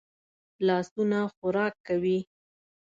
[0.67, 2.17] لاسونه خوراک کوي